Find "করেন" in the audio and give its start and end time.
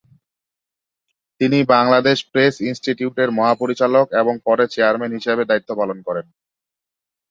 6.07-6.25